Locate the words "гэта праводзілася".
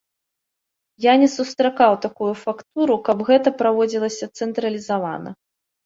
3.31-4.33